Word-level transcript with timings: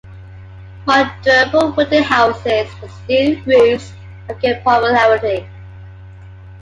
More 0.87 1.11
durable 1.21 1.73
wooden 1.73 2.01
houses 2.01 2.67
with 2.81 2.91
steel 3.03 3.39
roofs 3.45 3.93
have 4.27 4.41
gained 4.41 4.63
popularity. 4.63 5.47